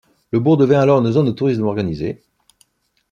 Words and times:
Le 0.31 0.39
bourg 0.39 0.57
devint 0.57 0.79
alors 0.81 0.97
une 0.97 1.11
zone 1.11 1.27
de 1.27 1.31
tourisme 1.31 1.61
organisé. 1.67 2.23